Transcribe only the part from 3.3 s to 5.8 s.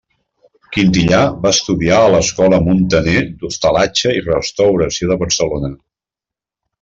d'Hostalatge i Restauració de Barcelona.